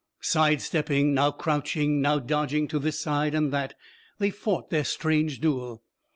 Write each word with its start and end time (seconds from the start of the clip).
Side 0.21 0.63
stepping, 0.63 1.13
now 1.13 1.29
crouching, 1.29 2.01
now 2.01 2.17
dodging 2.17 2.67
to 2.69 2.79
this 2.79 2.99
side 2.99 3.35
and 3.35 3.53
that, 3.53 3.75
they 4.17 4.31
fought 4.31 4.71
their 4.71 4.83
strange 4.83 5.39
duel. 5.39 5.83